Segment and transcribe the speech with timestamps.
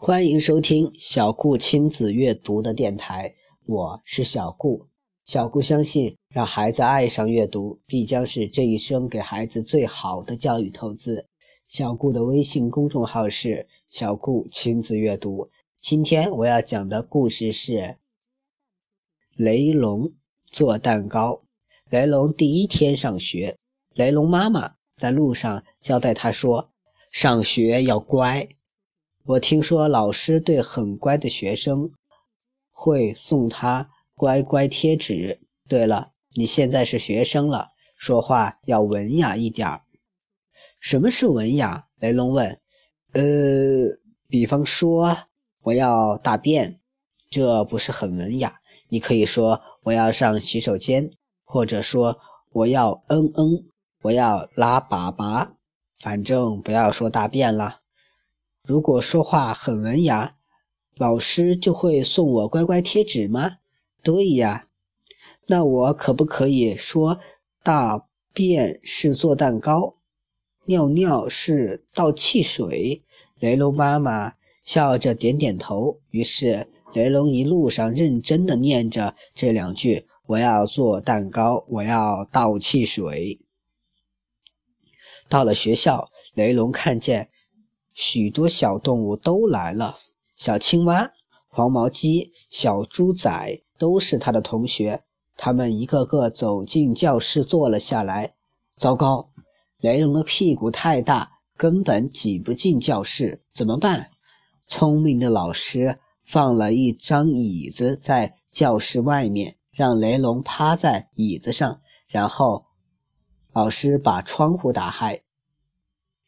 [0.00, 3.34] 欢迎收听小顾亲子阅读的电台，
[3.66, 4.86] 我是小顾。
[5.24, 11.26] 小顾相信，让孩子爱上阅读，必将是这一生给孩子最好的教育投资。
[11.66, 15.50] 小顾的微信公众号是小顾亲子阅读。
[15.80, 17.96] 今天我要讲的故事是
[19.36, 20.12] 雷龙
[20.48, 21.42] 做蛋糕。
[21.90, 23.58] 雷龙第一天上学，
[23.94, 26.70] 雷龙妈妈在路上交代他说
[27.10, 28.48] ：“上学要乖。”
[29.28, 31.90] 我听说老师对很乖的学生
[32.70, 35.42] 会送他乖乖贴纸。
[35.68, 39.82] 对了，你现在是学生了，说话要文雅一点儿。
[40.80, 41.88] 什么是文雅？
[41.98, 42.58] 雷龙问。
[43.12, 45.14] 呃，比方说
[45.60, 46.80] 我要大便，
[47.28, 48.58] 这不是很文雅。
[48.88, 51.10] 你可以说我要上洗手间，
[51.44, 52.18] 或者说
[52.52, 53.66] 我要嗯嗯，
[54.00, 55.50] 我要拉粑粑，
[55.98, 57.77] 反正不要说大便了。
[58.64, 60.36] 如果说话很文雅，
[60.96, 63.58] 老师就会送我乖乖贴纸吗？
[64.02, 64.68] 对呀，
[65.46, 67.20] 那我可不可以说
[67.62, 69.96] 大便是做蛋糕，
[70.66, 73.02] 尿尿是倒汽水？
[73.40, 76.00] 雷龙妈妈笑着点点头。
[76.10, 83.40] 于是雷龙一路上认真的念着这两句：“我要做蛋糕，我要倒汽水。”
[85.28, 87.30] 到了学校，雷龙看见。
[88.00, 89.98] 许多小动物都来了，
[90.36, 91.10] 小青蛙、
[91.48, 95.02] 黄毛鸡、小猪仔都是他的同学。
[95.36, 98.36] 他们一个个走进教室，坐了下来。
[98.76, 99.30] 糟糕，
[99.80, 104.10] 雷龙的屁股太大，根本挤不进教室，怎么办？
[104.68, 112.66] 聪明的老师放了一张椅子在教室外面，让雷龙趴在椅子上，然后
[113.52, 115.20] 老师把窗户打开，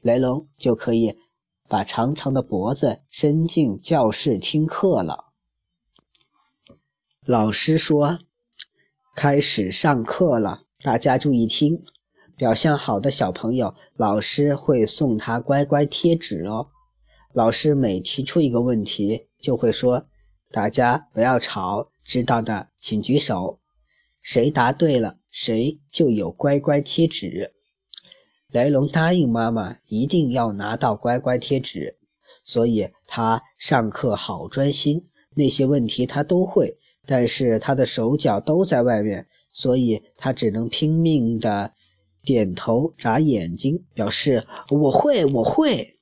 [0.00, 1.18] 雷龙就可以。
[1.68, 5.26] 把长长的脖子伸进教室听课了。
[7.26, 8.18] 老师说
[9.14, 11.84] ：“开始上课了，大家注意听。
[12.36, 16.68] 表现好的小朋友，老师会送他乖乖贴纸哦。
[17.34, 20.06] 老师每提出一个问题，就会说
[20.50, 23.60] ：‘大家不要吵，知道的请举手。
[24.22, 27.54] 谁答对了，谁就有乖乖贴纸。’”
[28.50, 31.98] 雷龙答应妈妈一定要拿到乖乖贴纸，
[32.44, 35.04] 所以他上课好专心，
[35.34, 36.78] 那些问题他都会。
[37.04, 41.72] 但是他的手脚都在外面，所以他只能拼命的
[42.22, 45.98] 点头眨眼睛，表示我会，我会。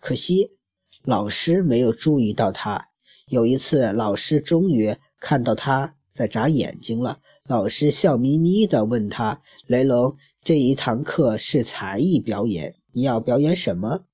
[0.00, 0.56] 可惜
[1.04, 2.88] 老师没有注意到他。
[3.28, 7.20] 有一次，老师终于看到他在眨眼睛了。
[7.46, 14.06] 老师笑眯眯地问他：“雷龙。”这一堂课是才艺表演，你要表演什么？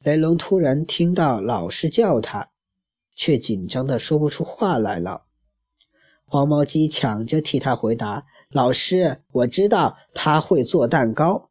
[0.00, 2.50] 雷龙突然听到老师叫他，
[3.16, 5.24] 却紧张的说不出话来了。
[6.24, 11.50] 黄毛鸡抢着替他回答：“老师，我知道他会做蛋糕，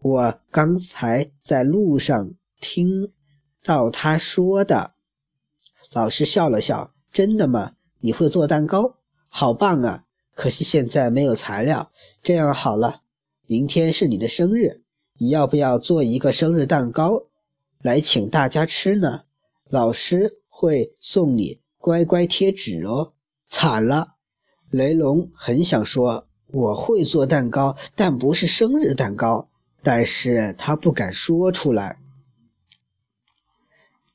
[0.00, 3.12] 我刚才在路上听
[3.62, 4.94] 到他说的。”
[5.92, 7.72] 老师笑了笑：“真的吗？
[7.98, 8.96] 你会做蛋糕？
[9.28, 10.04] 好棒啊！
[10.34, 11.92] 可惜现在没有材料。
[12.22, 12.99] 这样好了。”
[13.50, 14.80] 明天是你的生日，
[15.18, 17.24] 你要不要做一个生日蛋糕
[17.82, 19.22] 来请大家吃呢？
[19.68, 23.12] 老师会送你乖乖贴纸哦。
[23.48, 24.14] 惨了，
[24.70, 29.48] 雷龙很想说我会做蛋糕，但不是生日蛋糕，
[29.82, 31.98] 但是他不敢说出来。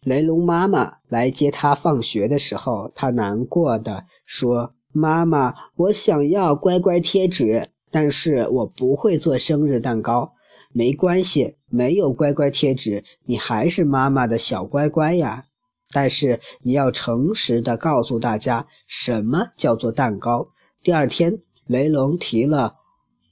[0.00, 10.34] 雷龙妈妈来接他放学的时候，他难过的说：“妈妈，我想要乖乖贴纸。”但是我不会做生日蛋糕，
[10.72, 15.44] 没关系，没有乖乖贴纸，你还是妈妈的小乖乖呀。
[15.90, 20.48] 但是你要诚实的告诉大家，什么叫做蛋糕。
[20.82, 22.76] 第二天，雷龙提了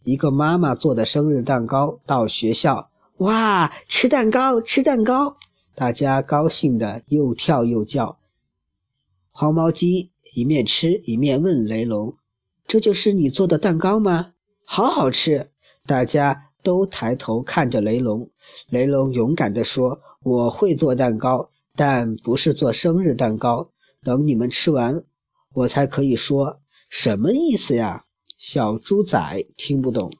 [0.04, 2.88] 一个妈妈做的生日蛋糕到学校，
[3.18, 5.36] 哇，吃蛋糕，吃蛋糕！
[5.74, 8.18] 大家高兴的又跳又叫。
[9.30, 12.16] 黄毛鸡一面吃一面问雷龙
[12.66, 14.32] ：“这就是你做的蛋糕吗？”
[14.68, 15.52] 好好吃！
[15.86, 18.28] 大家都抬头看着雷龙。
[18.68, 23.70] 雷龙勇敢地说：“我会做蛋糕，但不是做生日蛋糕。
[24.02, 25.04] 等你们吃完，
[25.54, 26.60] 我才可以说
[26.90, 28.04] 什么意思呀？”
[28.36, 30.10] 小猪仔听不懂。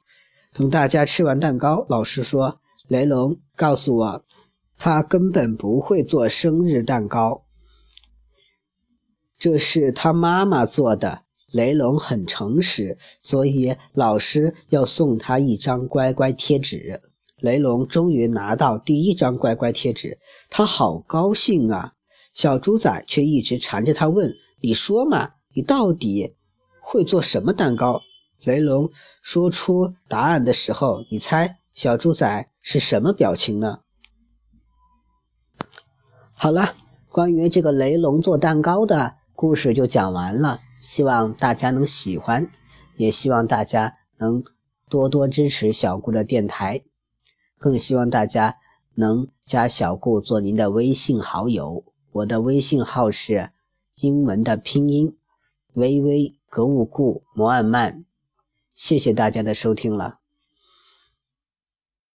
[0.53, 4.25] 等大家吃完蛋糕，老师说：“雷龙告诉我，
[4.77, 7.43] 他根本不会做生日蛋糕，
[9.37, 17.01] 这是他妈妈做的。”雷龙很诚实，所以老师要送他一张乖乖贴纸。
[17.39, 20.17] 雷龙终于拿到第一张乖乖贴纸，
[20.49, 21.93] 他好高兴啊！
[22.33, 26.35] 小猪仔却一直缠着他问：“你说嘛，你到底
[26.81, 28.01] 会做什么蛋糕？”
[28.43, 28.89] 雷龙
[29.21, 33.79] 说出答案的时候，你猜小猪仔是什么表情呢？
[36.33, 36.75] 好了，
[37.09, 42.49] 关于这个雷龙做蛋糕的故事就讲完了，希望大家能喜欢，
[42.95, 44.43] 也希望大家能
[44.89, 46.83] 多多支持小顾的电台。
[47.57, 48.57] 更希望大家
[48.95, 53.51] 能加小顾做您的微信好友，我的微信号是
[53.95, 55.17] 英文的拼音
[55.73, 58.05] 微微格物顾摩尔曼，
[58.73, 60.19] 谢谢大家的收听了。